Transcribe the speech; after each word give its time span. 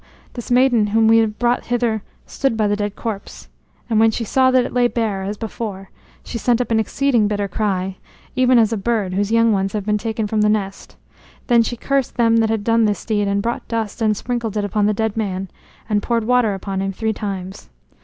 this 0.33 0.49
maiden 0.49 0.87
whom 0.87 1.07
we 1.07 1.19
have 1.19 1.37
brought 1.37 1.65
hither 1.65 2.01
stood 2.25 2.57
by 2.57 2.65
the 2.65 2.75
dead 2.75 2.95
corpse. 2.95 3.49
And 3.87 3.99
when 3.99 4.09
she 4.09 4.23
saw 4.23 4.49
that 4.49 4.65
it 4.65 4.73
lay 4.73 4.87
bare 4.87 5.21
as 5.21 5.37
before, 5.37 5.91
she 6.23 6.39
sent 6.39 6.59
up 6.59 6.71
an 6.71 6.79
exceeding 6.79 7.27
bitter 7.27 7.47
cry, 7.47 7.97
even 8.35 8.57
as 8.57 8.73
a 8.73 8.77
bird 8.77 9.13
whose 9.13 9.31
young 9.31 9.51
ones 9.53 9.73
have 9.73 9.85
been 9.85 9.99
taken 9.99 10.25
from 10.25 10.41
the 10.41 10.49
nest. 10.49 10.95
Then 11.45 11.61
she 11.61 11.77
cursed 11.77 12.17
them 12.17 12.37
that 12.37 12.49
had 12.49 12.63
done 12.63 12.85
this 12.85 13.05
deed, 13.05 13.27
and 13.27 13.43
brought 13.43 13.67
dust 13.67 14.01
and 14.01 14.17
sprinkled 14.17 14.57
it 14.57 14.65
upon 14.65 14.87
the 14.87 14.93
dead 14.95 15.15
man, 15.15 15.49
and 15.87 16.01
poured 16.01 16.23
water 16.23 16.55
upon 16.55 16.81
him 16.81 16.91
three 16.91 17.13
times. 17.13 17.69